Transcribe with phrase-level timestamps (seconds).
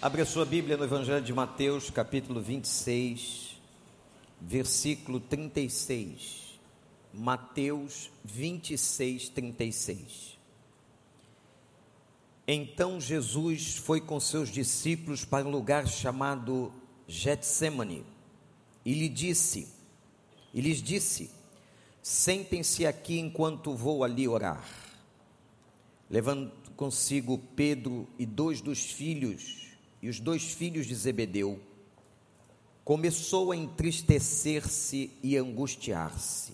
[0.00, 3.60] Abra sua Bíblia no Evangelho de Mateus, capítulo 26,
[4.40, 6.60] versículo 36.
[7.12, 10.38] Mateus 26, 36.
[12.46, 16.72] Então Jesus foi com seus discípulos para um lugar chamado
[17.08, 18.06] Getsemane
[18.84, 19.66] e lhe disse,
[20.54, 21.28] e lhes disse:
[22.00, 24.64] Sentem-se aqui enquanto vou ali orar.
[26.08, 29.67] Levando consigo Pedro e dois dos filhos,
[30.02, 31.60] e os dois filhos de Zebedeu,
[32.84, 36.52] começou a entristecer-se e angustiar-se.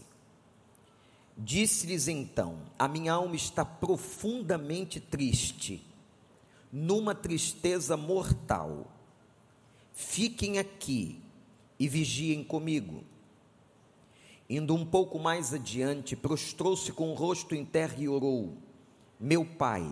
[1.37, 5.85] Disse-lhes então: A minha alma está profundamente triste,
[6.73, 8.91] numa tristeza mortal.
[9.93, 11.21] Fiquem aqui
[11.79, 13.05] e vigiem comigo.
[14.49, 18.57] Indo um pouco mais adiante, prostrou-se com o rosto em terra e orou:
[19.19, 19.85] Meu pai,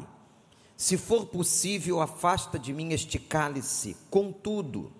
[0.82, 4.90] se for possível, afasta de mim este cálice, contudo,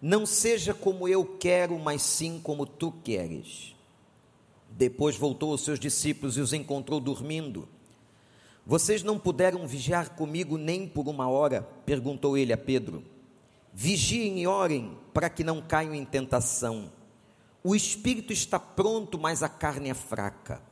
[0.00, 3.74] não seja como eu quero, mas sim como tu queres.
[4.70, 7.68] Depois voltou aos seus discípulos e os encontrou dormindo.
[8.64, 11.68] Vocês não puderam vigiar comigo nem por uma hora?
[11.84, 13.02] perguntou ele a Pedro.
[13.72, 16.92] Vigiem e orem para que não caiam em tentação.
[17.60, 20.62] O espírito está pronto, mas a carne é fraca.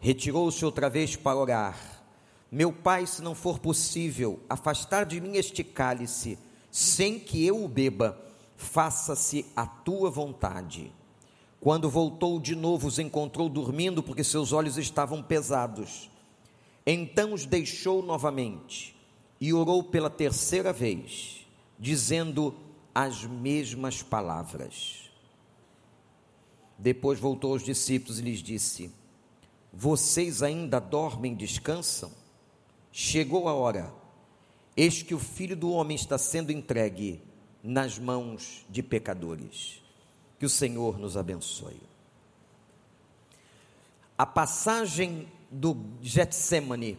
[0.00, 2.05] Retirou-se outra vez para orar.
[2.50, 6.38] Meu pai, se não for possível, afastar de mim este cálice,
[6.70, 8.20] sem que eu o beba,
[8.56, 10.92] faça-se a tua vontade.
[11.60, 16.10] Quando voltou de novo, os encontrou dormindo, porque seus olhos estavam pesados.
[16.86, 18.94] Então os deixou novamente
[19.40, 21.46] e orou pela terceira vez,
[21.78, 22.54] dizendo
[22.94, 25.10] as mesmas palavras.
[26.78, 28.92] Depois voltou aos discípulos e lhes disse:
[29.72, 32.12] Vocês ainda dormem e descansam?
[32.98, 33.92] Chegou a hora,
[34.74, 37.22] eis que o filho do homem está sendo entregue
[37.62, 39.82] nas mãos de pecadores.
[40.38, 41.78] Que o Senhor nos abençoe.
[44.16, 46.98] A passagem do Getsemane,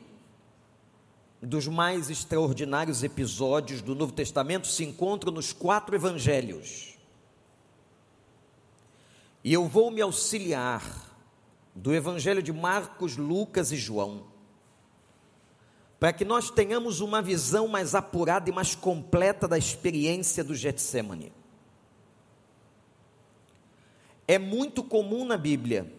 [1.42, 6.96] dos mais extraordinários episódios do Novo Testamento, se encontra nos quatro evangelhos.
[9.44, 11.18] E eu vou me auxiliar
[11.74, 14.37] do Evangelho de Marcos, Lucas e João,
[16.00, 21.32] para que nós tenhamos uma visão mais apurada e mais completa da experiência do Getsemane.
[24.28, 25.94] É muito comum na Bíblia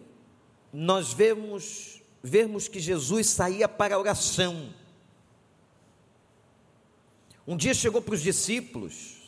[0.71, 4.71] nós vemos, vermos que Jesus saía para a oração.
[7.47, 9.19] Um dia chegou para os discípulos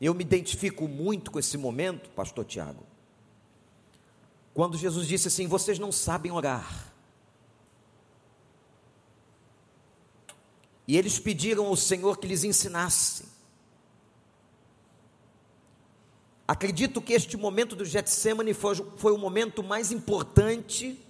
[0.00, 2.84] eu me identifico muito com esse momento, pastor Tiago.
[4.52, 6.92] Quando Jesus disse assim: Vocês não sabem orar.
[10.86, 13.24] E eles pediram ao Senhor que lhes ensinasse.
[16.46, 21.00] Acredito que este momento do Getsemane foi, foi o momento mais importante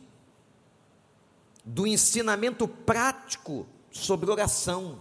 [1.65, 5.01] do ensinamento prático sobre oração.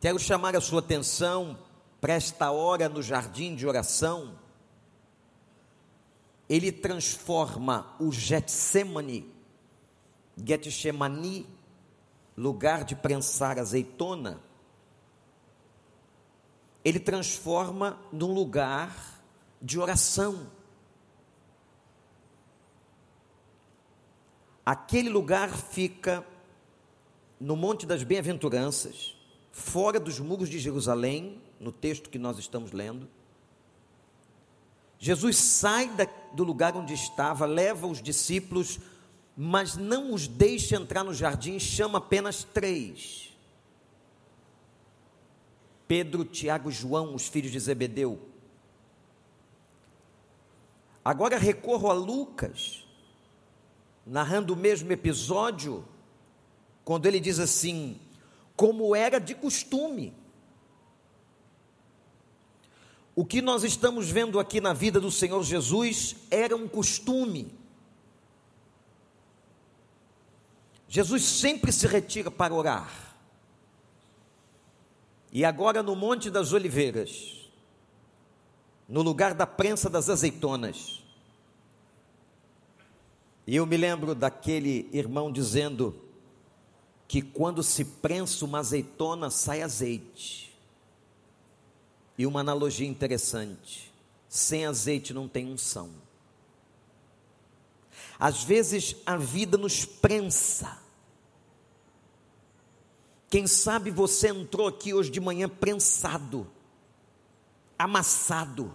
[0.00, 1.58] Quero chamar a sua atenção
[2.00, 4.38] para esta hora no jardim de oração.
[6.48, 9.28] Ele transforma o Getsemane,
[10.36, 11.55] Getsemani,
[12.36, 14.40] lugar de prensar azeitona,
[16.84, 19.22] ele transforma num lugar
[19.60, 20.50] de oração.
[24.64, 26.26] Aquele lugar fica
[27.40, 29.16] no Monte das Bem-aventuranças
[29.56, 33.08] fora dos muros de Jerusalém, no texto que nós estamos lendo.
[34.98, 38.78] Jesus sai da, do lugar onde estava, leva os discípulos,
[39.36, 43.36] mas não os deixa entrar no jardim, chama apenas três:
[45.86, 48.18] Pedro, Tiago e João, os filhos de Zebedeu.
[51.04, 52.84] Agora recorro a Lucas,
[54.06, 55.86] narrando o mesmo episódio,
[56.82, 58.00] quando ele diz assim:
[58.56, 60.14] como era de costume.
[63.14, 67.50] O que nós estamos vendo aqui na vida do Senhor Jesus era um costume.
[70.88, 73.16] Jesus sempre se retira para orar.
[75.32, 77.50] E agora no Monte das Oliveiras,
[78.88, 81.02] no lugar da prensa das azeitonas.
[83.46, 86.06] E eu me lembro daquele irmão dizendo:
[87.08, 90.56] que quando se prensa uma azeitona sai azeite.
[92.18, 93.92] E uma analogia interessante:
[94.28, 95.90] sem azeite não tem unção.
[98.18, 100.78] Às vezes a vida nos prensa,
[103.28, 106.50] Quem sabe você entrou aqui hoje de manhã prensado,
[107.78, 108.74] amassado,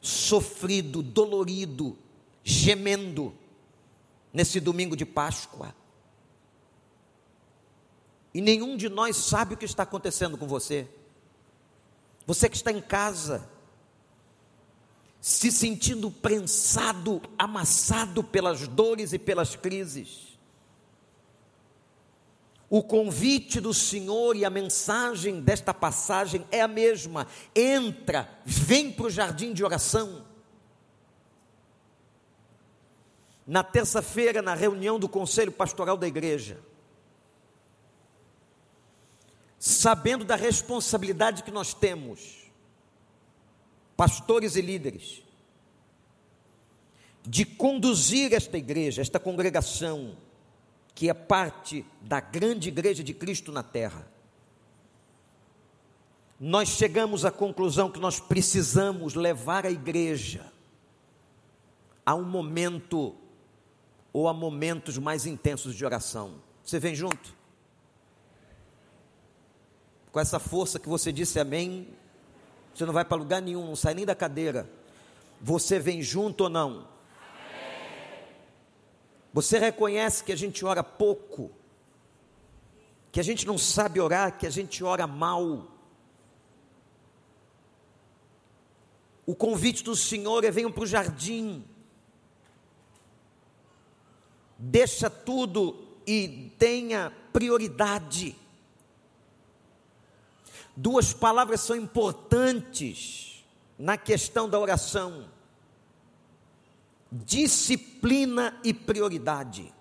[0.00, 1.96] sofrido, dolorido,
[2.42, 3.34] gemendo,
[4.32, 5.74] nesse domingo de Páscoa.
[8.32, 10.88] E nenhum de nós sabe o que está acontecendo com você.
[12.26, 13.48] Você que está em casa,
[15.24, 20.38] se sentindo prensado, amassado pelas dores e pelas crises.
[22.68, 27.26] O convite do Senhor e a mensagem desta passagem é a mesma:
[27.56, 30.26] entra, vem para o jardim de oração.
[33.46, 36.60] Na terça-feira, na reunião do conselho pastoral da igreja,
[39.58, 42.43] sabendo da responsabilidade que nós temos,
[43.96, 45.22] pastores e líderes,
[47.26, 50.16] de conduzir esta igreja, esta congregação,
[50.94, 54.06] que é parte da grande igreja de Cristo na terra,
[56.38, 60.52] nós chegamos à conclusão que nós precisamos levar a igreja
[62.04, 63.14] a um momento
[64.12, 66.42] ou a momentos mais intensos de oração.
[66.62, 67.34] Você vem junto?
[70.12, 71.88] Com essa força que você disse amém,
[72.74, 74.68] você não vai para lugar nenhum, não sai nem da cadeira.
[75.40, 76.88] Você vem junto ou não?
[79.32, 81.50] Você reconhece que a gente ora pouco,
[83.12, 85.68] que a gente não sabe orar, que a gente ora mal.
[89.26, 91.64] O convite do Senhor é: venham para o jardim,
[94.58, 98.36] deixa tudo e tenha prioridade.
[100.76, 103.44] Duas palavras são importantes
[103.78, 105.28] na questão da oração
[107.14, 109.72] disciplina e prioridade.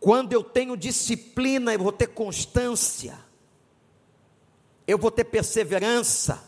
[0.00, 3.18] Quando eu tenho disciplina, eu vou ter constância,
[4.86, 6.42] eu vou ter perseverança.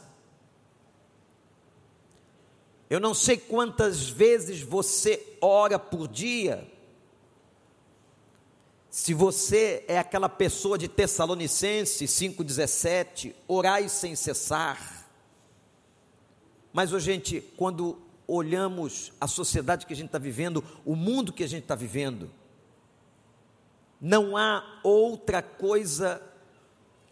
[2.90, 6.70] Eu não sei quantas vezes você ora por dia.
[8.96, 15.06] Se você é aquela pessoa de Tessalonicenses 5,17, orai sem cessar.
[16.72, 21.44] Mas, oh, gente, quando olhamos a sociedade que a gente está vivendo, o mundo que
[21.44, 22.31] a gente está vivendo,
[24.00, 26.22] não há outra coisa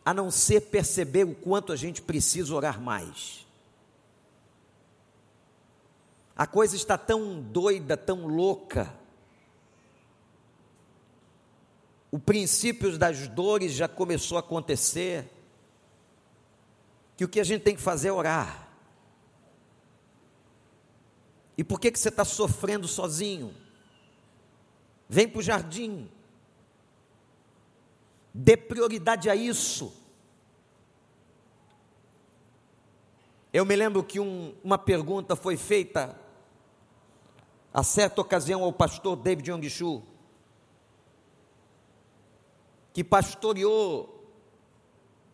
[0.03, 3.47] a não ser perceber o quanto a gente precisa orar mais.
[6.35, 9.04] A coisa está tão doida, tão louca.
[12.15, 15.29] O princípio das dores já começou a acontecer.
[17.17, 18.69] Que o que a gente tem que fazer é orar.
[21.59, 23.53] E por que, que você está sofrendo sozinho?
[25.09, 26.09] Vem para o jardim.
[28.33, 29.93] Dê prioridade a isso.
[33.53, 36.17] Eu me lembro que um, uma pergunta foi feita
[37.73, 39.69] a certa ocasião ao pastor David Yong
[42.94, 44.25] que pastoreou,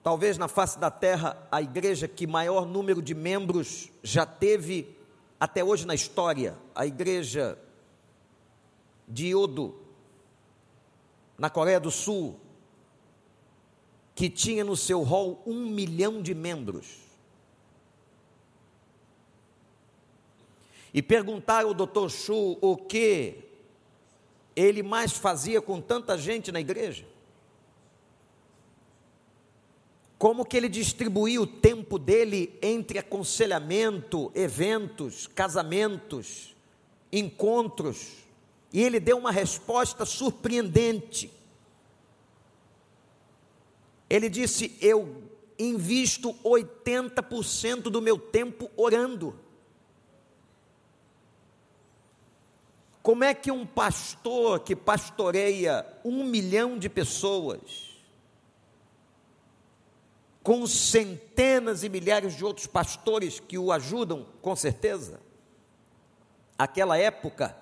[0.02, 4.96] talvez na face da terra, a igreja que maior número de membros já teve
[5.38, 7.58] até hoje na história, a igreja
[9.06, 9.78] de Odo,
[11.36, 12.40] na Coreia do Sul,
[14.14, 16.98] que tinha no seu rol um milhão de membros.
[20.94, 22.08] E perguntaram ao Dr.
[22.08, 23.44] Chu o que
[24.56, 27.06] ele mais fazia com tanta gente na igreja.
[30.20, 36.54] Como que ele distribuía o tempo dele entre aconselhamento, eventos, casamentos,
[37.10, 38.18] encontros.
[38.70, 41.32] E ele deu uma resposta surpreendente.
[44.10, 45.22] Ele disse: Eu
[45.58, 49.34] invisto 80% do meu tempo orando.
[53.02, 57.89] Como é que um pastor que pastoreia um milhão de pessoas,
[60.50, 65.20] com centenas e milhares de outros pastores que o ajudam, com certeza.
[66.58, 67.56] Aquela época,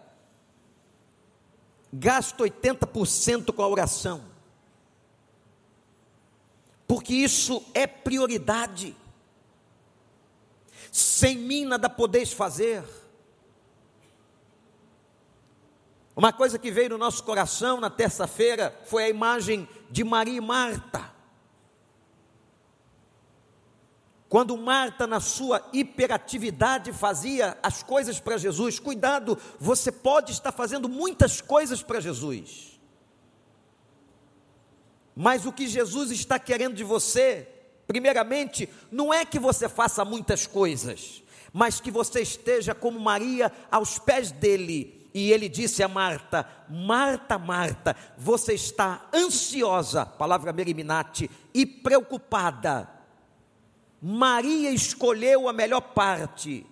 [1.92, 4.24] gasta 80% com a oração,
[6.86, 8.96] porque isso é prioridade.
[10.90, 12.82] Sem mim nada podeis fazer.
[16.16, 20.40] Uma coisa que veio no nosso coração na terça-feira foi a imagem de Maria e
[20.40, 21.17] Marta.
[24.28, 30.86] Quando Marta, na sua hiperatividade, fazia as coisas para Jesus, cuidado, você pode estar fazendo
[30.88, 32.78] muitas coisas para Jesus.
[35.16, 37.48] Mas o que Jesus está querendo de você,
[37.86, 43.98] primeiramente, não é que você faça muitas coisas, mas que você esteja como Maria aos
[43.98, 45.08] pés dele.
[45.14, 52.97] E ele disse a Marta: Marta, Marta, você está ansiosa, palavra meriminate, e preocupada.
[54.00, 56.64] Maria escolheu a melhor parte,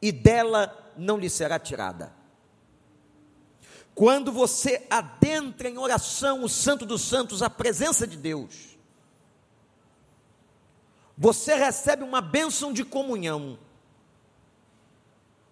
[0.00, 2.12] e dela não lhe será tirada.
[3.94, 8.78] Quando você adentra em oração o Santo dos Santos, a presença de Deus,
[11.16, 13.58] você recebe uma bênção de comunhão,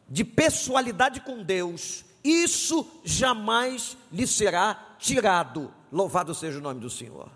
[0.09, 5.73] de pessoalidade com Deus, isso jamais lhe será tirado.
[5.93, 7.31] Louvado seja o nome do Senhor.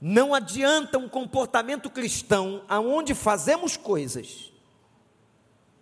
[0.00, 4.52] Não adianta um comportamento cristão aonde fazemos coisas,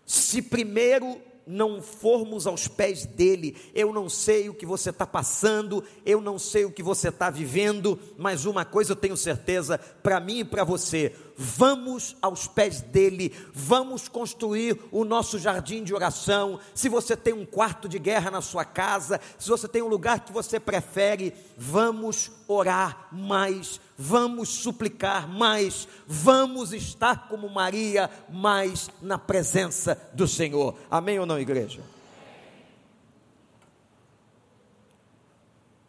[0.06, 5.84] se primeiro não formos aos pés dele, eu não sei o que você está passando,
[6.04, 10.18] eu não sei o que você está vivendo, mas uma coisa eu tenho certeza, para
[10.18, 16.58] mim e para você, vamos aos pés dele, vamos construir o nosso jardim de oração.
[16.74, 20.20] Se você tem um quarto de guerra na sua casa, se você tem um lugar
[20.20, 29.18] que você prefere, vamos orar mais, vamos suplicar mais, vamos estar como Maria mais na
[29.18, 30.74] presença do Senhor.
[30.90, 31.95] Amém ou não, igreja?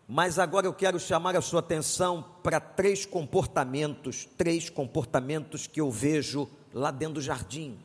[0.08, 5.92] Mas agora eu quero chamar a sua atenção para três comportamentos, três comportamentos que eu
[5.92, 7.78] vejo lá dentro do jardim.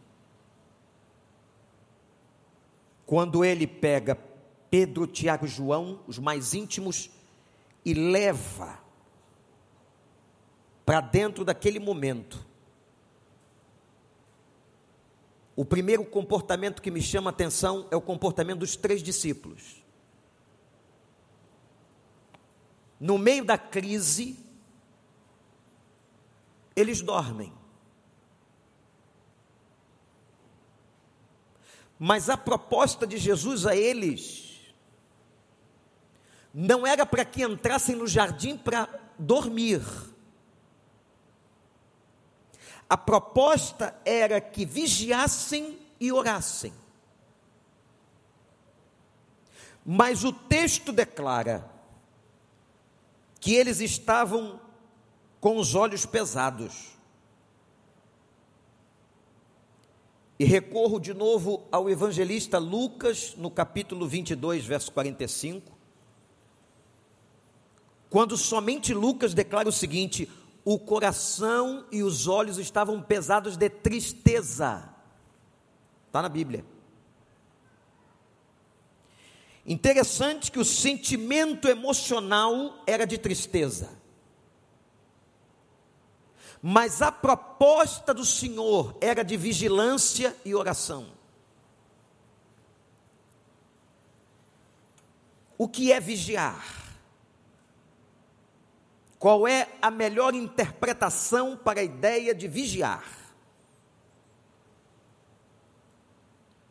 [3.05, 4.17] Quando ele pega
[4.71, 7.11] Pedro, Tiago e João, os mais íntimos,
[7.85, 8.79] e leva
[10.87, 12.47] para dentro daquele momento.
[15.57, 19.82] O primeiro comportamento que me chama a atenção é o comportamento dos três discípulos.
[23.03, 24.39] No meio da crise,
[26.77, 27.53] eles dormem.
[31.99, 34.73] Mas a proposta de Jesus a eles
[36.55, 39.83] não era para que entrassem no jardim para dormir.
[42.89, 46.73] A proposta era que vigiassem e orassem.
[49.85, 51.73] Mas o texto declara
[53.43, 54.61] que eles estavam
[55.41, 56.93] com os olhos pesados.
[60.39, 65.73] E recorro de novo ao evangelista Lucas, no capítulo 22, verso 45,
[68.09, 70.31] quando somente Lucas declara o seguinte:
[70.65, 74.89] o coração e os olhos estavam pesados de tristeza.
[76.07, 76.65] Está na Bíblia.
[79.65, 83.91] Interessante que o sentimento emocional era de tristeza.
[86.61, 91.13] Mas a proposta do Senhor era de vigilância e oração.
[95.57, 96.83] O que é vigiar?
[99.17, 103.05] Qual é a melhor interpretação para a ideia de vigiar?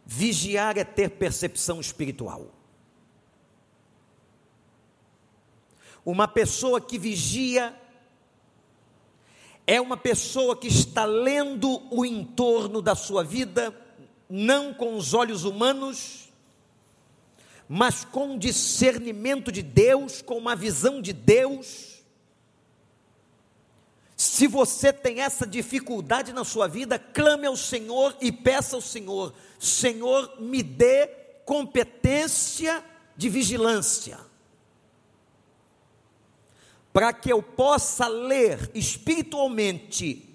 [0.06, 2.61] Vigiar é ter percepção espiritual.
[6.06, 7.76] Uma pessoa que vigia
[9.68, 13.74] é uma pessoa que está lendo o entorno da sua vida,
[14.28, 16.30] não com os olhos humanos,
[17.70, 22.02] mas com um discernimento de Deus, com uma visão de Deus.
[24.18, 29.34] Se você tem essa dificuldade na sua vida, clame ao Senhor e peça ao Senhor:
[29.60, 31.08] Senhor, me dê
[31.46, 32.84] competência
[33.16, 34.31] de vigilância
[36.94, 40.28] para que eu possa ler espiritualmente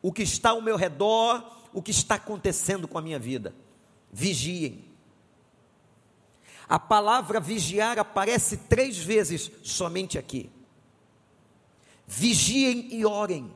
[0.00, 3.54] o que está ao meu redor, o que está acontecendo com a minha vida.
[4.10, 4.84] Vigiem.
[6.68, 10.50] A palavra vigiar aparece três vezes somente aqui.
[12.06, 13.54] Vigiem e orem.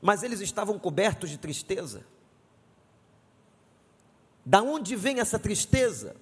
[0.00, 2.06] Mas eles estavam cobertos de tristeza.
[4.44, 6.16] Da onde vem essa tristeza?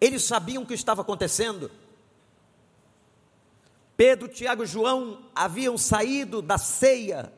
[0.00, 1.70] Eles sabiam o que estava acontecendo
[3.98, 7.32] Pedro, Tiago e João haviam saído da ceia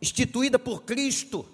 [0.00, 1.44] instituída por Cristo.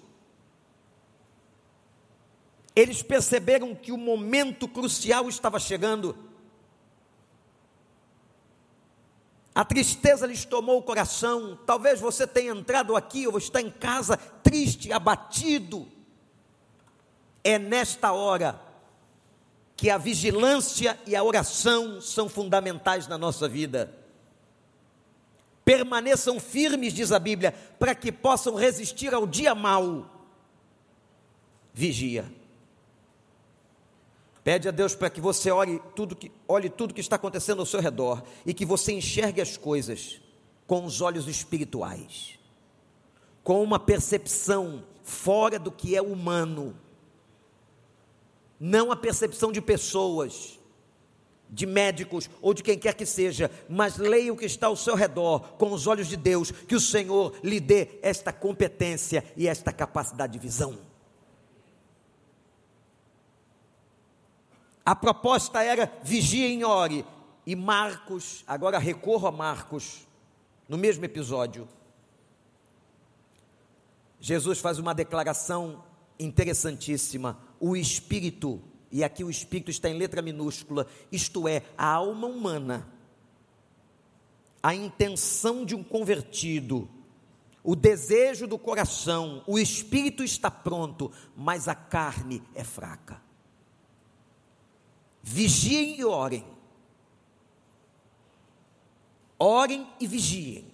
[2.75, 6.15] Eles perceberam que o momento crucial estava chegando.
[9.55, 11.57] A tristeza lhes tomou o coração.
[11.65, 15.87] Talvez você tenha entrado aqui ou está em casa triste, abatido.
[17.43, 18.61] É nesta hora
[19.75, 23.99] que a vigilância e a oração são fundamentais na nossa vida.
[25.71, 30.05] Permaneçam firmes, diz a Bíblia, para que possam resistir ao dia mau.
[31.73, 32.29] Vigia.
[34.43, 37.65] Pede a Deus para que você olhe tudo que, olhe tudo que está acontecendo ao
[37.65, 40.19] seu redor e que você enxergue as coisas
[40.67, 42.37] com os olhos espirituais,
[43.41, 46.75] com uma percepção fora do que é humano
[48.63, 50.59] não a percepção de pessoas,
[51.51, 54.95] de médicos ou de quem quer que seja, mas leia o que está ao seu
[54.95, 59.73] redor com os olhos de Deus, que o Senhor lhe dê esta competência e esta
[59.73, 60.79] capacidade de visão.
[64.85, 67.05] A proposta era vigia em ore,
[67.45, 70.07] e Marcos, agora recorro a Marcos,
[70.67, 71.67] no mesmo episódio,
[74.19, 75.83] Jesus faz uma declaração
[76.19, 82.27] interessantíssima o espírito, e aqui o espírito está em letra minúscula, isto é, a alma
[82.27, 82.87] humana,
[84.61, 86.89] a intenção de um convertido,
[87.63, 93.21] o desejo do coração, o espírito está pronto, mas a carne é fraca.
[95.23, 96.45] Vigiem e orem.
[99.37, 100.71] Orem e vigiem,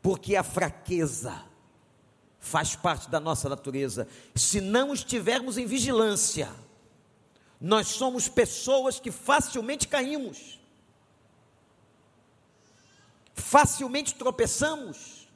[0.00, 1.44] porque a fraqueza,
[2.42, 4.08] faz parte da nossa natureza.
[4.34, 6.52] Se não estivermos em vigilância,
[7.60, 10.58] nós somos pessoas que facilmente caímos,
[13.32, 15.28] facilmente tropeçamos.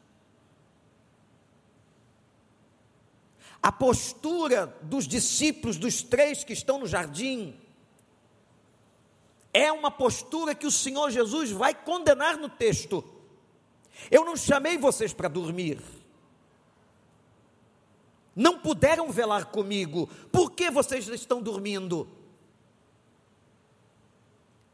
[3.62, 7.56] A postura dos discípulos, dos três que estão no jardim,
[9.54, 13.04] é uma postura que o Senhor Jesus vai condenar no texto.
[14.10, 15.80] Eu não chamei vocês para dormir
[18.36, 22.06] não puderam velar comigo, por que vocês estão dormindo?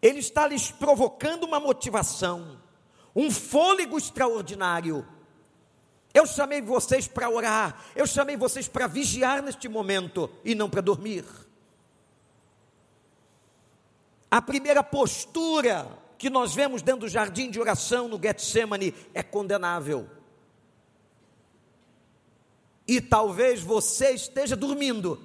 [0.02, 2.61] Ele está lhes provocando uma motivação,
[3.14, 5.07] um fôlego extraordinário.
[6.12, 10.81] Eu chamei vocês para orar, eu chamei vocês para vigiar neste momento e não para
[10.81, 11.25] dormir.
[14.29, 15.87] A primeira postura
[16.18, 20.22] que nós vemos dentro do jardim de oração no Getsemane é condenável
[22.87, 25.21] e talvez você esteja dormindo.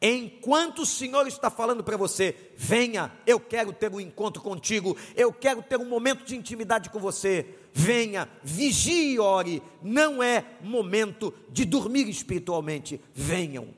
[0.00, 5.32] Enquanto o Senhor está falando para você, venha, eu quero ter um encontro contigo, eu
[5.32, 7.46] quero ter um momento de intimidade com você.
[7.72, 9.62] Venha, vigie e ore.
[9.82, 13.00] Não é momento de dormir espiritualmente.
[13.14, 13.68] Venham.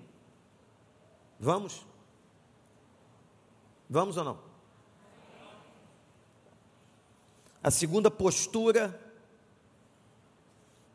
[1.38, 1.86] Vamos?
[3.88, 4.38] Vamos ou não?
[7.62, 9.07] A segunda postura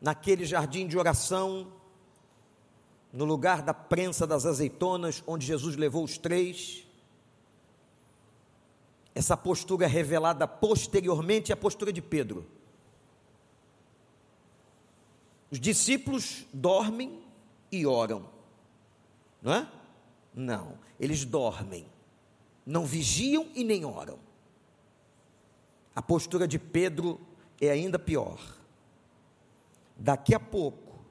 [0.04, 1.72] naquele jardim de oração,
[3.10, 6.86] no lugar da prensa das azeitonas, onde Jesus levou os três.
[9.14, 12.46] Essa postura é revelada posteriormente é a postura de Pedro.
[15.50, 17.22] Os discípulos dormem
[17.72, 18.28] e oram,
[19.40, 19.68] não é?
[20.34, 21.86] Não, eles dormem,
[22.66, 24.18] não vigiam e nem oram.
[25.96, 27.18] A postura de Pedro
[27.58, 28.63] é ainda pior.
[29.96, 31.04] Daqui a pouco,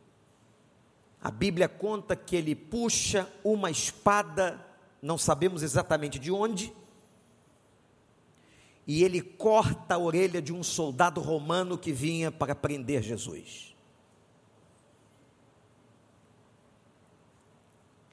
[1.22, 4.60] a Bíblia conta que ele puxa uma espada,
[5.02, 6.74] não sabemos exatamente de onde,
[8.86, 13.74] e ele corta a orelha de um soldado romano que vinha para prender Jesus.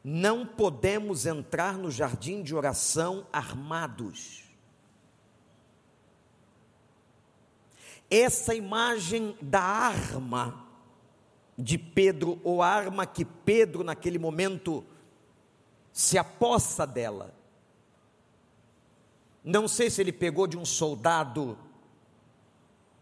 [0.02, 4.49] Não podemos entrar no jardim de oração armados.
[8.10, 10.66] Essa imagem da arma
[11.56, 14.84] de Pedro, ou a arma que Pedro, naquele momento,
[15.92, 17.32] se apossa dela.
[19.44, 21.56] Não sei se ele pegou de um soldado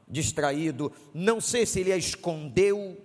[0.07, 3.01] distraído, não sei se ele a escondeu,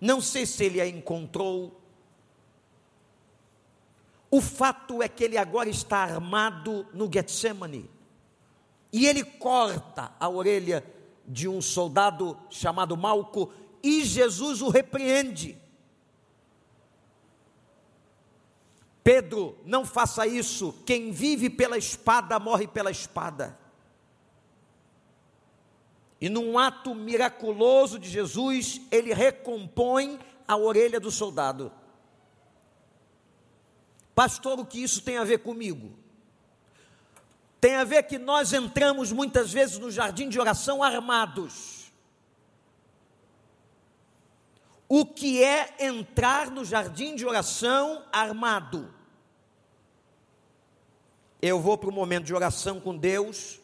[0.00, 1.80] não sei se ele a encontrou.
[4.30, 7.93] O fato é que ele agora está armado no Getsemane
[8.94, 10.86] e ele corta a orelha
[11.26, 13.52] de um soldado chamado Malco
[13.82, 15.58] e Jesus o repreende.
[19.02, 20.72] Pedro, não faça isso.
[20.86, 23.58] Quem vive pela espada morre pela espada.
[26.20, 31.72] E num ato miraculoso de Jesus, ele recompõe a orelha do soldado.
[34.14, 36.03] Pastor, o que isso tem a ver comigo?
[37.64, 41.90] Tem a ver que nós entramos muitas vezes no jardim de oração armados.
[44.86, 48.94] o que é entrar no jardim de oração armado.
[51.40, 53.58] Eu vou para o momento de oração com Deus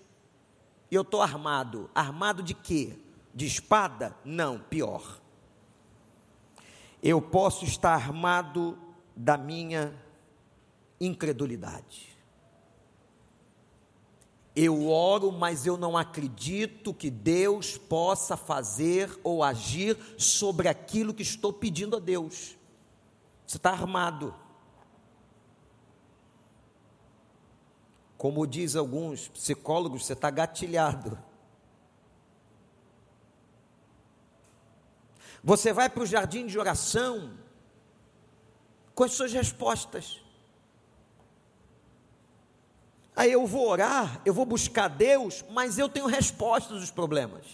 [0.91, 1.91] e eu estou armado.
[1.95, 2.99] Armado de quê?
[3.35, 4.17] De espada?
[4.25, 5.21] Não, pior.
[7.03, 8.79] Eu posso estar armado
[9.15, 9.95] da minha
[10.99, 12.10] incredulidade.
[14.55, 21.23] Eu oro, mas eu não acredito que Deus possa fazer ou agir sobre aquilo que
[21.23, 22.57] estou pedindo a Deus.
[23.47, 24.35] Você está armado.
[28.19, 31.19] Como diz alguns psicólogos, você está gatilhado.
[35.43, 37.39] Você vai para o jardim de oração
[38.95, 40.21] com as suas respostas.
[43.15, 47.45] Aí eu vou orar, eu vou buscar Deus, mas eu tenho respostas dos problemas.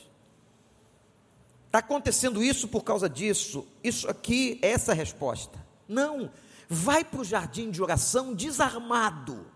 [1.66, 5.58] Está acontecendo isso por causa disso, isso aqui é essa resposta.
[5.88, 6.30] Não,
[6.68, 9.46] vai para o jardim de oração desarmado.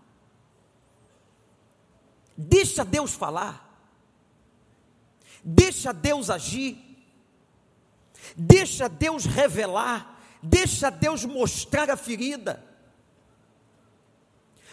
[2.37, 3.69] Deixa Deus falar.
[5.43, 6.77] Deixa Deus agir.
[8.35, 10.19] Deixa Deus revelar.
[10.41, 12.70] Deixa Deus mostrar a ferida.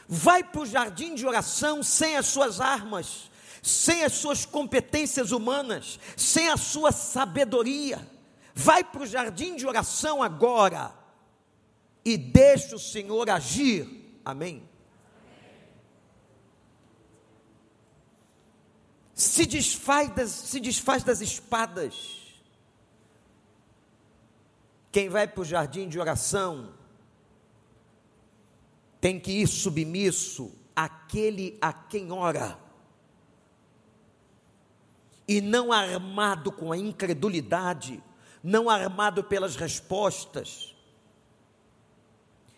[0.08, 3.30] Vai para o jardim de oração sem as suas armas,
[3.62, 8.10] sem as suas competências humanas, sem a sua sabedoria.
[8.54, 10.94] Vai para o jardim de oração agora
[12.02, 14.20] e deixa o Senhor agir.
[14.24, 14.66] Amém?
[19.14, 22.38] Se desfaz das, se desfaz das espadas.
[24.90, 26.77] Quem vai para o jardim de oração
[29.00, 32.58] tem que ir submisso àquele a quem ora,
[35.26, 38.02] e não armado com a incredulidade,
[38.42, 40.74] não armado pelas respostas.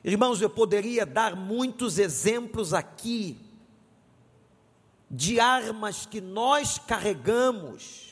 [0.05, 3.39] Irmãos, eu poderia dar muitos exemplos aqui
[5.11, 8.09] de armas que nós carregamos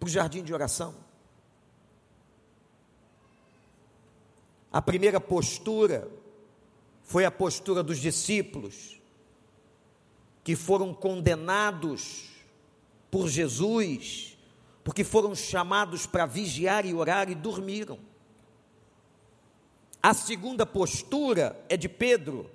[0.00, 1.07] para o jardim de oração.
[4.72, 6.08] A primeira postura
[7.02, 9.00] foi a postura dos discípulos,
[10.44, 12.28] que foram condenados
[13.10, 14.36] por Jesus,
[14.84, 17.98] porque foram chamados para vigiar e orar e dormiram.
[20.02, 22.50] A segunda postura é de Pedro,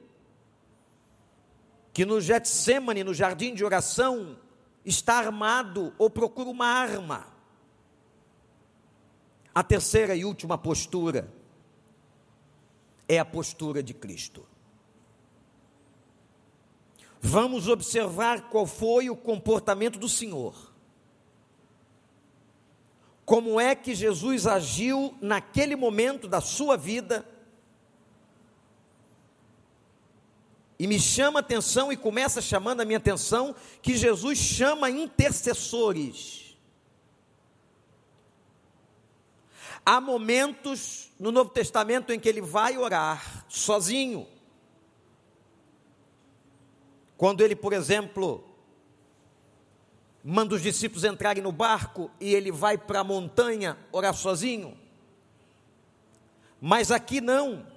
[1.91, 4.38] que no Getsemane, no jardim de oração,
[4.86, 7.28] está armado ou procura uma arma.
[9.54, 11.32] A terceira e última postura
[13.08, 14.46] é a postura de Cristo.
[17.22, 20.74] Vamos observar qual foi o comportamento do Senhor.
[23.26, 27.26] Como é que Jesus agiu naquele momento da sua vida.
[30.78, 36.42] E me chama a atenção e começa chamando a minha atenção que Jesus chama intercessores.
[39.86, 44.26] Há momentos no Novo Testamento em que ele vai orar sozinho.
[47.17, 48.43] Quando ele, por exemplo,
[50.24, 54.78] manda os discípulos entrarem no barco e ele vai para a montanha orar sozinho.
[56.62, 57.67] Mas aqui não.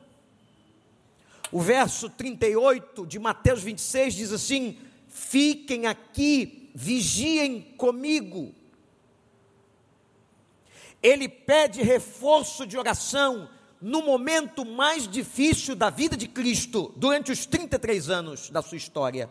[1.50, 8.54] O verso 38 de Mateus 26 diz assim: Fiquem aqui, vigiem comigo
[11.02, 13.48] ele pede reforço de oração
[13.80, 19.30] no momento mais difícil da vida de Cristo, durante os 33 anos da sua história.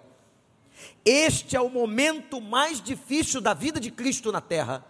[1.04, 4.86] Este é o momento mais difícil da vida de Cristo na terra.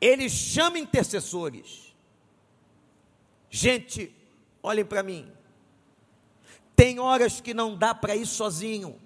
[0.00, 1.94] Ele chama intercessores.
[3.48, 4.14] Gente,
[4.62, 5.30] olhem para mim.
[6.74, 9.00] Tem horas que não dá para ir sozinho.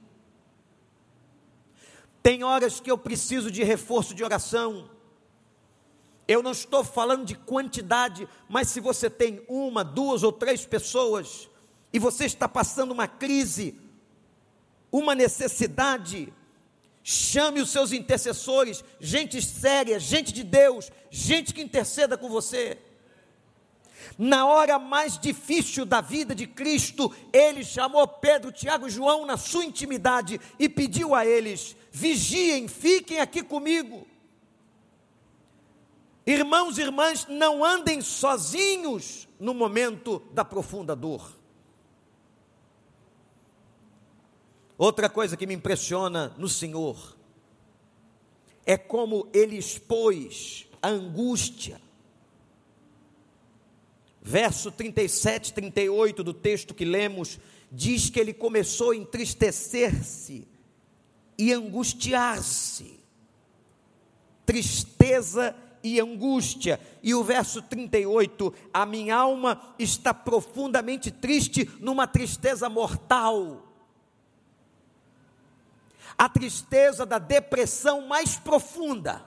[2.22, 4.90] Tem horas que eu preciso de reforço de oração.
[6.26, 11.48] Eu não estou falando de quantidade, mas se você tem uma, duas ou três pessoas
[11.92, 13.80] e você está passando uma crise,
[14.92, 16.32] uma necessidade,
[17.02, 22.76] chame os seus intercessores, gente séria, gente de Deus, gente que interceda com você.
[24.16, 29.36] Na hora mais difícil da vida de Cristo, ele chamou Pedro, Tiago e João na
[29.36, 34.06] sua intimidade e pediu a eles: vigiem, fiquem aqui comigo.
[36.26, 41.32] Irmãos e irmãs, não andem sozinhos no momento da profunda dor.
[44.76, 47.16] Outra coisa que me impressiona no Senhor
[48.64, 51.80] é como ele expôs a angústia.
[54.28, 57.40] Verso 37, 38 do texto que lemos,
[57.72, 60.46] diz que ele começou a entristecer-se
[61.38, 63.00] e angustiar-se.
[64.44, 66.78] Tristeza e angústia.
[67.02, 73.72] E o verso 38, a minha alma está profundamente triste, numa tristeza mortal.
[76.18, 79.24] A tristeza da depressão mais profunda.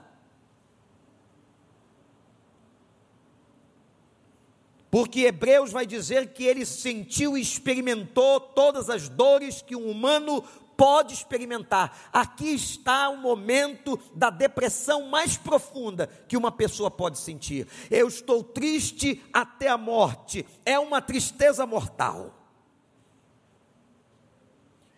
[4.92, 10.44] Porque Hebreus vai dizer que ele sentiu e experimentou todas as dores que um humano
[10.76, 12.10] pode experimentar.
[12.12, 17.66] Aqui está o momento da depressão mais profunda que uma pessoa pode sentir.
[17.90, 20.46] Eu estou triste até a morte.
[20.62, 22.38] É uma tristeza mortal.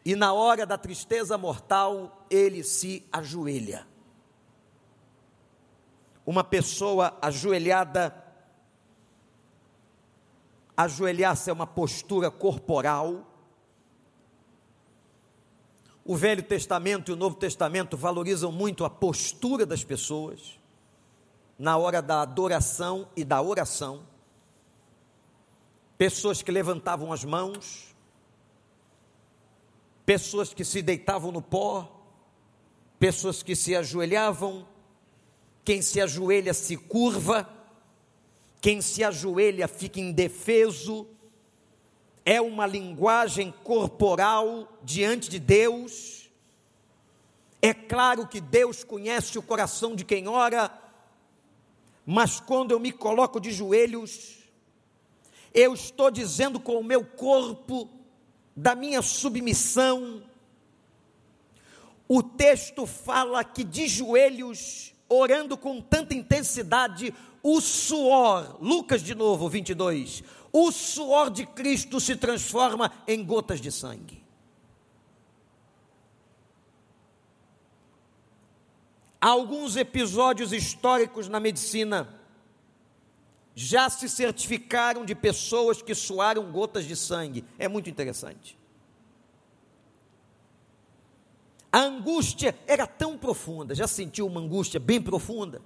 [0.04, 3.86] E na hora da tristeza mortal, ele se ajoelha.
[6.26, 8.23] Uma pessoa ajoelhada
[10.76, 13.30] Ajoelhar-se é uma postura corporal.
[16.04, 20.58] O Velho Testamento e o Novo Testamento valorizam muito a postura das pessoas
[21.58, 24.02] na hora da adoração e da oração.
[25.96, 27.94] Pessoas que levantavam as mãos,
[30.04, 31.90] pessoas que se deitavam no pó,
[32.98, 34.66] pessoas que se ajoelhavam,
[35.64, 37.48] quem se ajoelha se curva,
[38.64, 41.06] quem se ajoelha fica indefeso,
[42.24, 46.30] é uma linguagem corporal diante de Deus.
[47.60, 50.72] É claro que Deus conhece o coração de quem ora,
[52.06, 54.38] mas quando eu me coloco de joelhos,
[55.52, 57.86] eu estou dizendo com o meu corpo
[58.56, 60.22] da minha submissão.
[62.08, 67.12] O texto fala que de joelhos, orando com tanta intensidade,
[67.44, 73.70] o suor, Lucas de novo, 22, o suor de Cristo se transforma em gotas de
[73.70, 74.24] sangue.
[79.20, 82.18] Alguns episódios históricos na medicina
[83.54, 87.44] já se certificaram de pessoas que suaram gotas de sangue.
[87.58, 88.58] É muito interessante.
[91.70, 95.60] A angústia era tão profunda, já sentiu uma angústia bem profunda?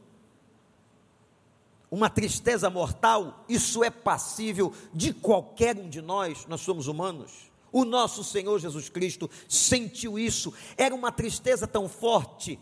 [1.91, 7.51] Uma tristeza mortal, isso é passível de qualquer um de nós, nós somos humanos.
[7.73, 12.59] O nosso Senhor Jesus Cristo sentiu isso, era uma tristeza tão forte,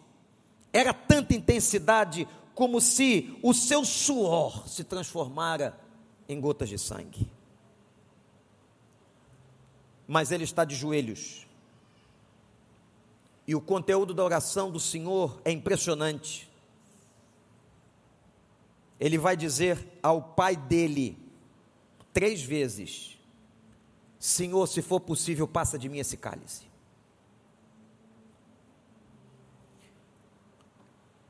[0.72, 5.78] era tanta intensidade, como se o seu suor se transformara
[6.28, 7.30] em gotas de sangue.
[10.06, 11.46] Mas ele está de joelhos.
[13.46, 16.48] E o conteúdo da oração do Senhor é impressionante
[18.98, 21.18] ele vai dizer ao pai dele
[22.12, 23.18] três vezes:
[24.18, 26.66] Senhor, se for possível, passa de mim esse cálice.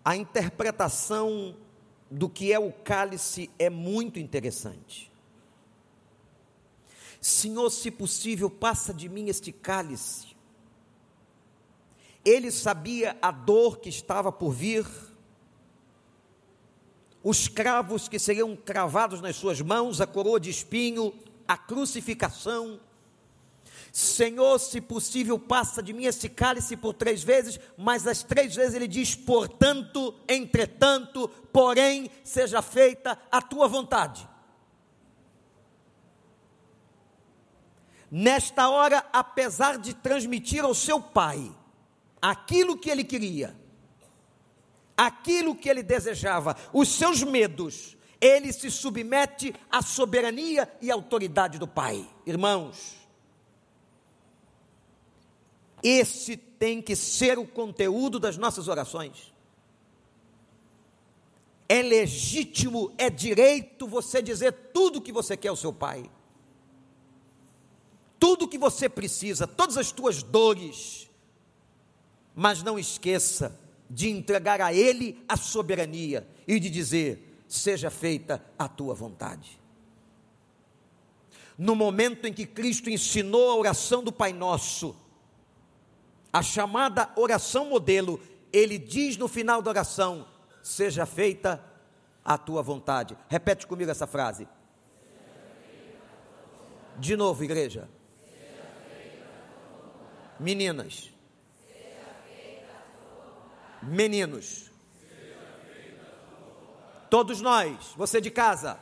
[0.05, 1.57] A interpretação
[2.09, 5.11] do que é o cálice é muito interessante.
[7.21, 10.37] Senhor, se possível, passa de mim este cálice.
[12.25, 14.87] Ele sabia a dor que estava por vir,
[17.29, 21.13] os cravos que seriam cravados nas suas mãos, a coroa de espinho,
[21.49, 22.79] a crucificação.
[23.91, 28.75] Senhor, se possível, passa de mim esse cálice por três vezes, mas as três vezes
[28.75, 34.29] ele diz: portanto, entretanto, porém, seja feita a tua vontade.
[38.09, 41.53] Nesta hora, apesar de transmitir ao seu pai
[42.23, 43.66] aquilo que ele queria,
[44.97, 51.69] aquilo que ele desejava, os seus medos, ele se submete à soberania e autoridade do
[51.69, 52.09] Pai.
[52.25, 52.97] Irmãos,
[55.83, 59.33] esse tem que ser o conteúdo das nossas orações.
[61.69, 66.09] É legítimo, é direito você dizer tudo o que você quer ao seu Pai.
[68.19, 71.11] Tudo o que você precisa, todas as tuas dores.
[72.35, 78.69] Mas não esqueça, de entregar a Ele a soberania e de dizer: seja feita a
[78.69, 79.61] tua vontade.
[81.59, 84.95] No momento em que Cristo ensinou a oração do Pai Nosso,
[86.33, 88.21] a chamada oração modelo,
[88.53, 90.27] ele diz no final da oração:
[90.63, 91.63] seja feita
[92.25, 93.17] a tua vontade.
[93.29, 94.47] Repete comigo essa frase.
[96.99, 97.89] De novo, igreja.
[100.39, 101.16] Meninas.
[103.83, 104.67] Meninos,
[107.09, 108.79] Todos nós, você de casa.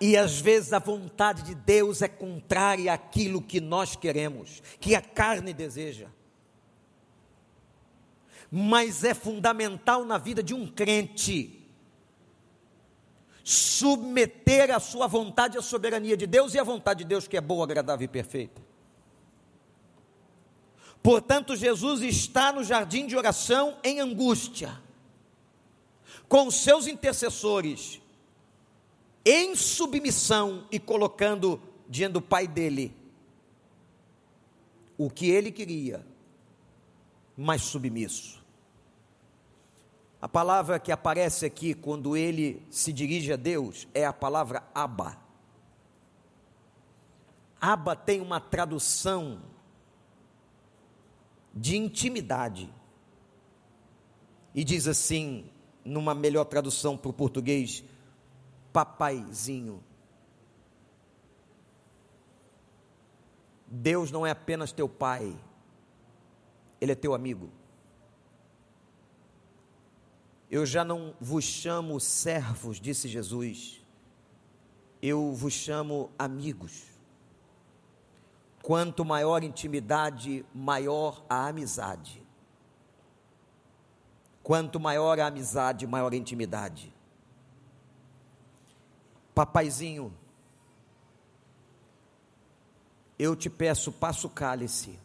[0.00, 5.00] E às vezes a vontade de Deus é contrária àquilo que nós queremos, que a
[5.00, 6.08] carne deseja.
[8.50, 11.58] Mas é fundamental na vida de um crente
[13.44, 17.40] submeter a sua vontade à soberania de Deus e à vontade de Deus que é
[17.40, 18.62] boa, agradável e perfeita.
[21.02, 24.80] Portanto, Jesus está no jardim de oração em angústia,
[26.28, 28.00] com seus intercessores,
[29.24, 32.94] em submissão e colocando diante do pai dele
[34.96, 36.06] o que ele queria,
[37.36, 38.40] mas submisso.
[40.20, 45.18] A palavra que aparece aqui quando ele se dirige a Deus é a palavra Abba.
[47.60, 49.42] Abba tem uma tradução
[51.54, 52.72] de intimidade.
[54.54, 55.50] E diz assim,
[55.84, 57.84] numa melhor tradução para o português,
[58.72, 59.82] papaizinho.
[63.66, 65.34] Deus não é apenas teu pai,
[66.80, 67.50] Ele é teu amigo.
[70.50, 73.82] Eu já não vos chamo servos, disse Jesus,
[75.00, 76.84] eu vos chamo amigos.
[78.62, 82.22] Quanto maior intimidade, maior a amizade.
[84.40, 86.94] Quanto maior a amizade, maior a intimidade.
[89.34, 90.14] Papaizinho,
[93.18, 94.98] eu te peço, passa o cálice.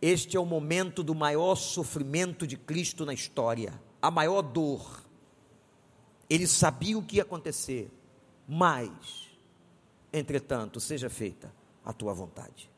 [0.00, 5.02] Este é o momento do maior sofrimento de Cristo na história, a maior dor.
[6.30, 7.90] Ele sabia o que ia acontecer,
[8.48, 9.28] mas,
[10.12, 12.70] entretanto, seja feita a tua vontade.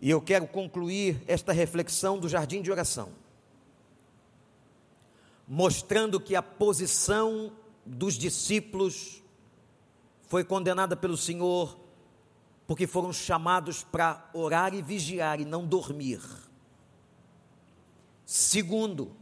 [0.00, 3.22] E eu quero concluir esta reflexão do jardim de oração
[5.46, 7.52] mostrando que a posição
[7.84, 9.22] dos discípulos
[10.22, 11.78] foi condenada pelo Senhor,
[12.66, 16.22] porque foram chamados para orar e vigiar e não dormir.
[18.24, 19.14] Segundo,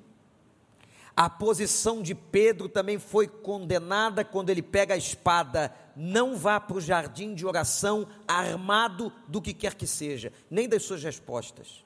[1.16, 5.74] a posição de Pedro também foi condenada quando ele pega a espada.
[6.02, 10.82] Não vá para o jardim de oração armado do que quer que seja, nem das
[10.82, 11.84] suas respostas.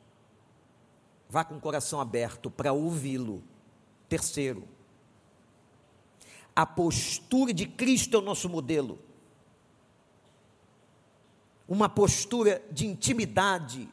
[1.28, 3.42] Vá com o coração aberto para ouvi-lo
[4.08, 4.68] Terceiro,
[6.54, 8.98] a postura de Cristo é o nosso modelo.
[11.66, 13.88] Uma postura de intimidade,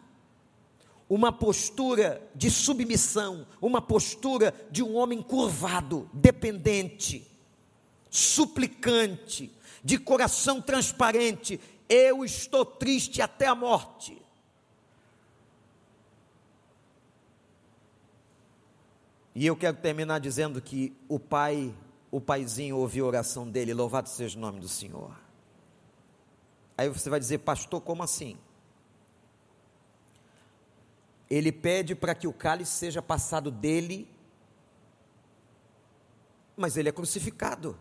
[1.09, 7.25] uma postura de submissão, uma postura de um homem curvado, dependente,
[8.09, 9.51] suplicante,
[9.83, 11.59] de coração transparente.
[11.89, 14.21] Eu estou triste até a morte.
[19.33, 21.73] E eu quero terminar dizendo que o pai,
[22.09, 25.17] o paizinho ouviu a oração dele, louvado seja o nome do Senhor.
[26.77, 28.37] Aí você vai dizer, pastor, como assim?
[31.29, 34.09] Ele pede para que o cálice seja passado dele,
[36.57, 37.79] mas ele é crucificado.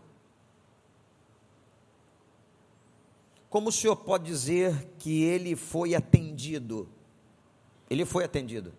[3.51, 6.87] Como o senhor pode dizer que ele foi atendido?
[7.89, 8.73] Ele foi atendido.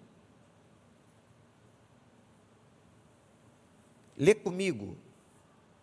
[4.17, 4.97] Lê comigo.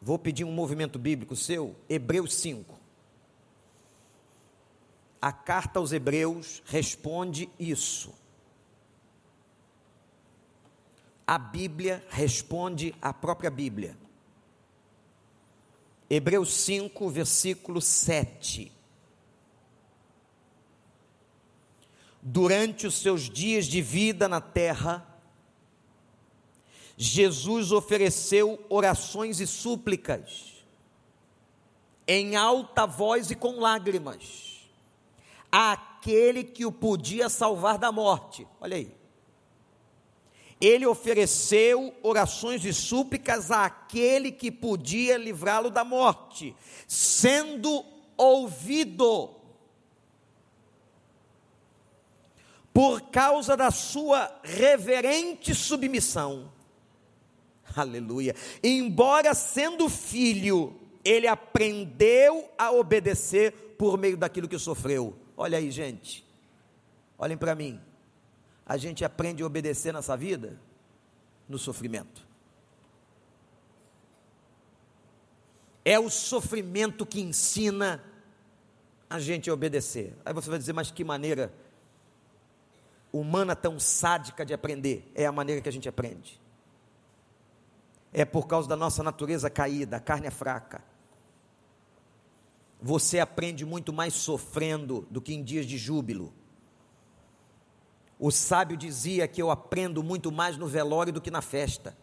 [0.01, 2.79] Vou pedir um movimento bíblico seu, Hebreus 5.
[5.21, 8.11] A carta aos Hebreus responde isso.
[11.27, 13.95] A Bíblia responde a própria Bíblia.
[16.09, 18.78] Hebreus 5, versículo 7.
[22.31, 25.03] Durante os seus dias de vida na terra,
[26.95, 30.63] Jesus ofereceu orações e súplicas,
[32.07, 34.69] em alta voz e com lágrimas,
[35.51, 38.47] àquele que o podia salvar da morte.
[38.61, 38.95] Olha aí.
[40.61, 46.55] Ele ofereceu orações e súplicas àquele que podia livrá-lo da morte,
[46.87, 47.83] sendo
[48.15, 49.38] ouvido
[52.73, 56.51] por causa da sua reverente submissão
[57.75, 58.35] Aleluia.
[58.63, 65.15] Embora sendo filho, ele aprendeu a obedecer por meio daquilo que sofreu.
[65.37, 66.25] Olha aí, gente.
[67.17, 67.79] Olhem para mim.
[68.65, 70.59] A gente aprende a obedecer nessa vida
[71.47, 72.27] no sofrimento.
[75.83, 78.03] É o sofrimento que ensina
[79.09, 80.15] a gente a obedecer.
[80.23, 81.51] Aí você vai dizer, mas que maneira
[83.11, 86.39] humana tão sádica de aprender, é a maneira que a gente aprende.
[88.11, 90.83] É por causa da nossa natureza caída, a carne é fraca.
[92.81, 96.33] Você aprende muito mais sofrendo do que em dias de júbilo.
[98.17, 101.95] O sábio dizia que eu aprendo muito mais no velório do que na festa.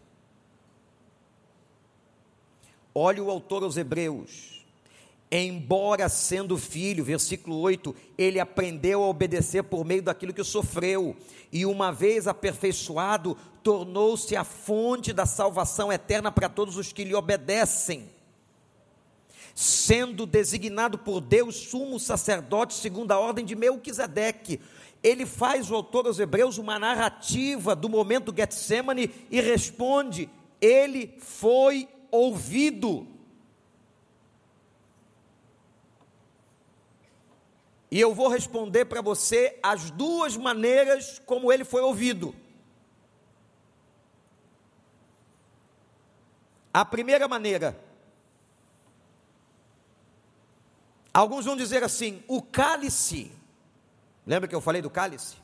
[2.93, 4.56] Olhe o autor aos Hebreus.
[5.29, 11.17] Embora sendo filho, versículo 8, ele aprendeu a obedecer por meio daquilo que sofreu,
[11.51, 17.13] e uma vez aperfeiçoado, tornou-se a fonte da salvação eterna para todos os que lhe
[17.13, 18.09] obedecem.
[19.53, 24.61] Sendo designado por Deus sumo sacerdote segundo a ordem de Melquisedeque,
[25.03, 30.29] ele faz o autor aos Hebreus uma narrativa do momento Getsemane e responde:
[30.61, 33.16] ele foi ouvido.
[37.89, 42.35] E eu vou responder para você as duas maneiras como ele foi ouvido.
[46.73, 47.79] A primeira maneira,
[51.13, 53.31] alguns vão dizer assim: o cálice,
[54.25, 55.37] lembra que eu falei do cálice?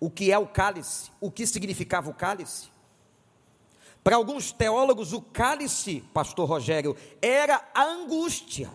[0.00, 1.10] O que é o cálice?
[1.20, 2.68] O que significava o cálice?
[4.02, 8.70] Para alguns teólogos, o cálice, pastor Rogério, era a angústia,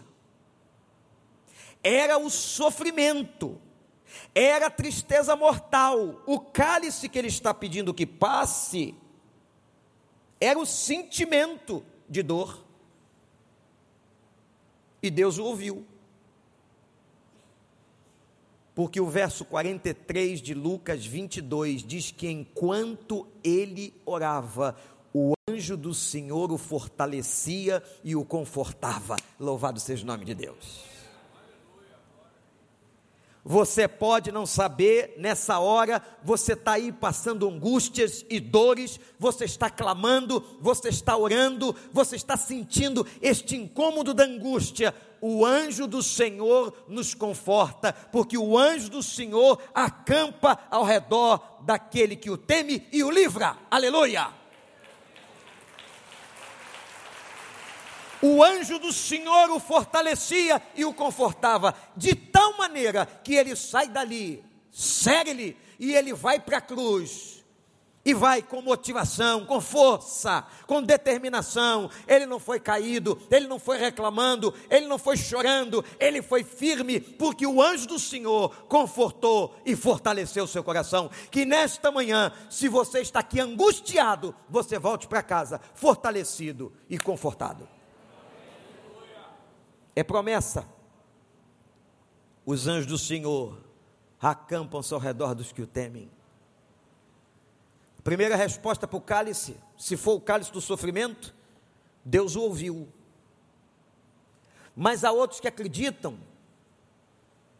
[1.84, 3.60] era o sofrimento,
[4.34, 6.24] era a tristeza mortal.
[6.26, 8.96] O cálice que ele está pedindo que passe
[10.40, 12.64] era o sentimento de dor.
[15.02, 15.86] E Deus o ouviu.
[18.74, 24.76] Porque o verso 43 de Lucas 22 diz que enquanto ele orava,
[25.14, 29.16] o anjo do Senhor o fortalecia e o confortava.
[29.40, 30.93] Louvado seja o nome de Deus.
[33.46, 39.70] Você pode não saber, nessa hora, você está aí passando angústias e dores, você está
[39.70, 44.96] clamando, você está orando, você está sentindo este incômodo da angústia.
[45.20, 52.16] O anjo do Senhor nos conforta, porque o anjo do Senhor acampa ao redor daquele
[52.16, 53.58] que o teme e o livra.
[53.70, 54.43] Aleluia!
[58.24, 63.89] O anjo do Senhor o fortalecia e o confortava, de tal maneira que ele sai
[63.89, 67.43] dali, segue-lhe, e ele vai para a cruz.
[68.05, 71.89] E vai com motivação, com força, com determinação.
[72.05, 76.99] Ele não foi caído, ele não foi reclamando, ele não foi chorando, ele foi firme,
[76.99, 81.09] porque o anjo do Senhor confortou e fortaleceu o seu coração.
[81.32, 87.67] Que nesta manhã, se você está aqui angustiado, você volte para casa fortalecido e confortado
[89.96, 90.68] é promessa.
[92.46, 93.58] Os anjos do Senhor
[94.20, 96.10] acampam-se ao redor dos que o temem.
[98.04, 101.34] Primeira resposta para o cálice: se for o cálice do sofrimento,
[102.04, 102.88] Deus o ouviu.
[104.76, 106.18] Mas há outros que acreditam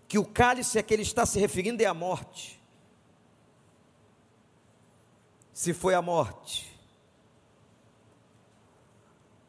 [0.08, 2.62] que o cálice a que ele está se referindo é a morte.
[5.54, 6.76] Se foi a morte,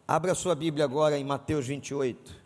[0.07, 2.44] abra sua Bíblia agora em Mateus 28.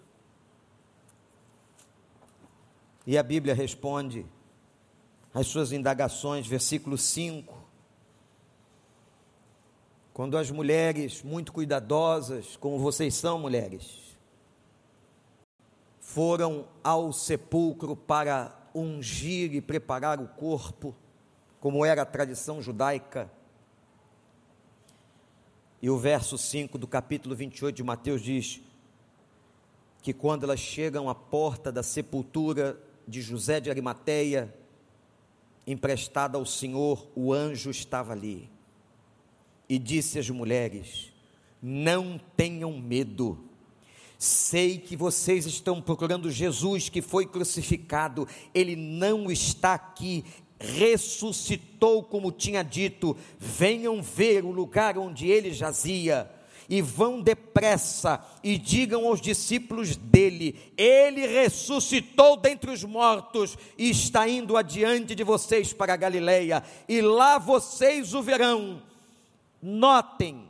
[3.08, 4.26] E a Bíblia responde
[5.32, 7.56] às suas indagações, versículo 5.
[10.12, 14.14] Quando as mulheres, muito cuidadosas, como vocês são mulheres,
[15.98, 20.94] foram ao sepulcro para ungir e preparar o corpo,
[21.60, 23.32] como era a tradição judaica.
[25.80, 28.60] E o verso 5 do capítulo 28 de Mateus diz
[30.02, 32.78] que quando elas chegam à porta da sepultura,
[33.08, 34.54] de José de Arimateia,
[35.66, 38.50] emprestada ao Senhor, o anjo estava ali
[39.66, 41.10] e disse às mulheres:
[41.62, 43.44] Não tenham medo.
[44.18, 50.24] Sei que vocês estão procurando Jesus que foi crucificado, ele não está aqui,
[50.58, 53.16] ressuscitou como tinha dito.
[53.38, 56.30] Venham ver o lugar onde ele jazia
[56.68, 64.28] e vão depressa e digam aos discípulos dele: Ele ressuscitou dentre os mortos e está
[64.28, 68.82] indo adiante de vocês para a Galileia, e lá vocês o verão.
[69.62, 70.46] Notem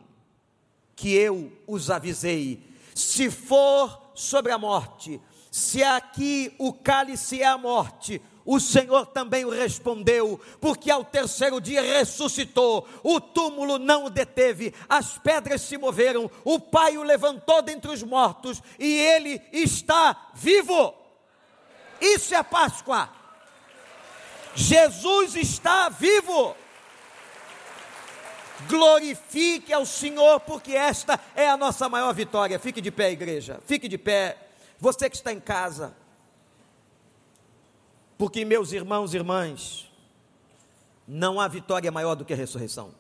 [0.97, 2.63] que eu os avisei.
[2.95, 8.21] Se for sobre a morte, se aqui o cálice é a morte,
[8.51, 14.75] o Senhor também o respondeu, porque ao terceiro dia ressuscitou, o túmulo não o deteve,
[14.89, 20.95] as pedras se moveram, o Pai o levantou dentre os mortos e ele está vivo.
[22.01, 23.11] Isso é Páscoa.
[24.55, 26.57] Jesus está vivo.
[28.67, 32.59] Glorifique ao Senhor, porque esta é a nossa maior vitória.
[32.59, 33.61] Fique de pé, igreja.
[33.67, 34.39] Fique de pé.
[34.79, 35.95] Você que está em casa.
[38.19, 39.89] Porque, meus irmãos e irmãs,
[41.07, 42.93] não há vitória maior do que a ressurreição.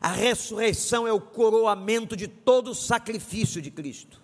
[0.00, 4.20] A ressurreição é o coroamento de todo o sacrifício de Cristo.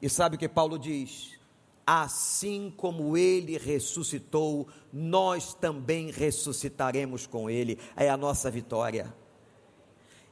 [0.00, 1.38] E sabe o que Paulo diz?
[1.86, 7.78] Assim como ele ressuscitou, nós também ressuscitaremos com ele.
[7.96, 9.14] É a nossa vitória.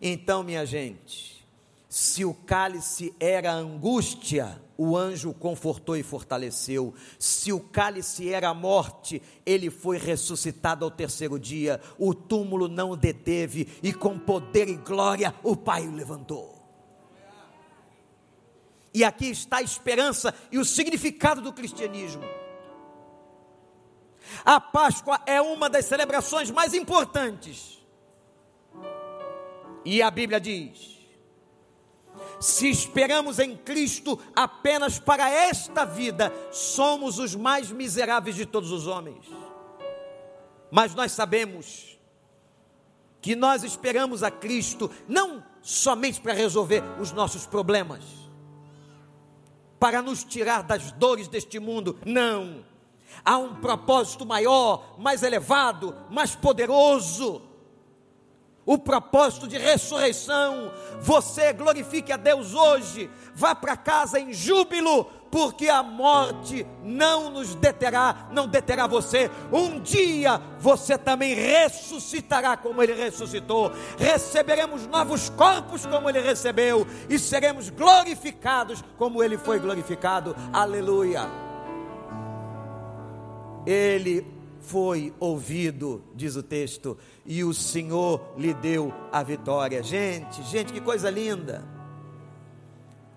[0.00, 1.35] Então, minha gente,
[1.96, 6.92] se o cálice era angústia, o anjo confortou e fortaleceu.
[7.18, 11.80] Se o cálice era a morte, ele foi ressuscitado ao terceiro dia.
[11.98, 16.62] O túmulo não o deteve e com poder e glória o Pai o levantou.
[18.92, 22.24] E aqui está a esperança e o significado do cristianismo.
[24.44, 27.82] A Páscoa é uma das celebrações mais importantes.
[29.82, 30.95] E a Bíblia diz:
[32.40, 38.86] se esperamos em Cristo apenas para esta vida, somos os mais miseráveis de todos os
[38.86, 39.26] homens.
[40.70, 41.98] Mas nós sabemos
[43.20, 48.04] que nós esperamos a Cristo não somente para resolver os nossos problemas,
[49.80, 51.98] para nos tirar das dores deste mundo.
[52.04, 52.64] Não.
[53.24, 57.42] Há um propósito maior, mais elevado, mais poderoso.
[58.66, 60.72] O propósito de ressurreição.
[61.00, 63.08] Você glorifique a Deus hoje.
[63.32, 69.30] Vá para casa em júbilo, porque a morte não nos deterá, não deterá você.
[69.52, 73.70] Um dia você também ressuscitará como ele ressuscitou.
[73.96, 80.34] Receberemos novos corpos como ele recebeu e seremos glorificados como ele foi glorificado.
[80.52, 81.28] Aleluia.
[83.64, 84.35] Ele
[84.66, 89.82] foi ouvido, diz o texto, e o Senhor lhe deu a vitória.
[89.82, 91.64] Gente, gente, que coisa linda.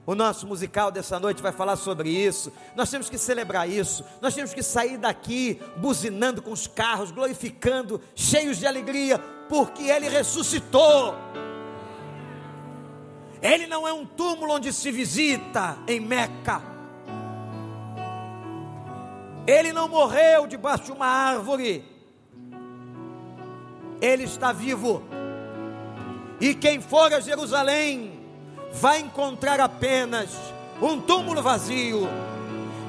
[0.05, 2.51] O nosso musical dessa noite vai falar sobre isso.
[2.75, 4.03] Nós temos que celebrar isso.
[4.21, 10.07] Nós temos que sair daqui buzinando com os carros, glorificando, cheios de alegria, porque Ele
[10.07, 11.15] ressuscitou.
[13.41, 16.78] Ele não é um túmulo onde se visita em Meca.
[19.49, 21.83] Ele não morreu debaixo de uma árvore.
[23.99, 25.01] Ele está vivo.
[26.39, 28.21] E quem for a Jerusalém,
[28.71, 30.29] vai encontrar apenas
[30.79, 32.07] um túmulo vazio.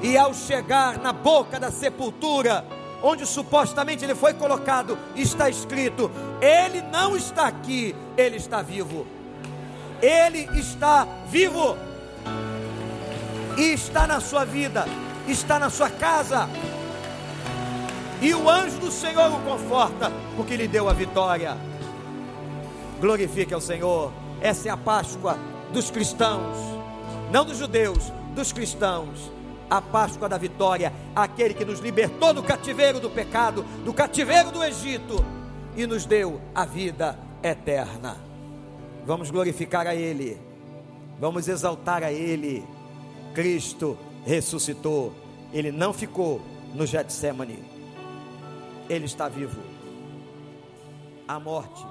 [0.03, 2.63] E ao chegar na boca da sepultura,
[3.01, 9.07] onde supostamente ele foi colocado, está escrito: Ele não está aqui, ele está vivo.
[9.99, 11.75] Ele está vivo.
[13.57, 14.85] E está na sua vida,
[15.27, 16.49] está na sua casa.
[18.21, 21.57] E o anjo do Senhor o conforta, porque lhe deu a vitória.
[22.99, 24.13] Glorifique ao Senhor.
[24.39, 25.37] Essa é a Páscoa
[25.71, 26.57] dos cristãos,
[27.31, 29.31] não dos judeus, dos cristãos.
[29.69, 34.61] A Páscoa da vitória, aquele que nos libertou do cativeiro do pecado, do cativeiro do
[34.61, 35.23] Egito
[35.77, 38.17] e nos deu a vida eterna.
[39.05, 40.37] Vamos glorificar a Ele,
[41.19, 42.67] vamos exaltar a Ele.
[43.33, 45.13] Cristo ressuscitou,
[45.53, 46.41] Ele não ficou
[46.73, 47.63] no Getsemane,
[48.89, 49.61] Ele está vivo.
[51.27, 51.85] A morte